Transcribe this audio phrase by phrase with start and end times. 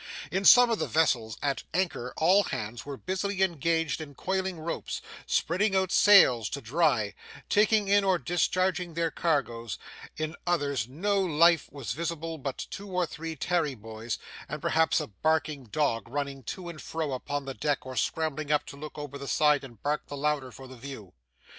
[0.31, 4.99] In some of the vessels at anchor all hands were busily engaged in coiling ropes,
[5.27, 7.13] spreading out sails to dry,
[7.49, 9.77] taking in or discharging their cargoes;
[10.17, 14.17] in others no life was visible but two or three tarry boys,
[14.49, 18.65] and perhaps a barking dog running to and fro upon the deck or scrambling up
[18.65, 21.13] to look over the side and bark the louder for the view.